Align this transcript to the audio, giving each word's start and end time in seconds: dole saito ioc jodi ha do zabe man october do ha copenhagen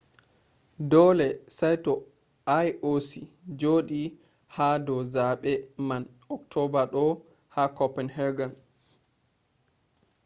dole 0.91 1.25
saito 1.57 1.93
ioc 2.67 3.09
jodi 3.59 4.03
ha 4.55 4.67
do 4.87 4.95
zabe 5.13 5.53
man 5.87 6.03
october 6.35 6.83
do 6.93 7.05
ha 7.53 7.63
copenhagen 7.77 8.51